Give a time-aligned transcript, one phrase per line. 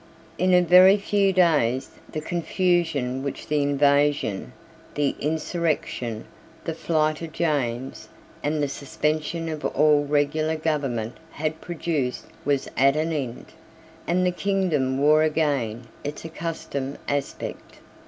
[0.39, 4.51] In a very few days the confusion which the invasion,
[4.95, 6.25] the insurrection,
[6.65, 8.09] the flight of James,
[8.41, 13.53] and the suspension of all regular government had produced was at an end,
[14.07, 17.75] and the kingdom wore again its accustomed aspect.